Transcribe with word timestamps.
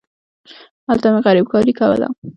هلته 0.87 1.07
مې 1.13 1.19
غريبکاري 1.25 1.73
کوله. 1.79 2.07